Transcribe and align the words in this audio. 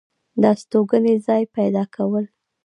دا 0.41 0.51
ستوګنې 0.61 1.13
ځاے 1.25 1.43
پېدا 1.55 1.83
كول 1.95 2.25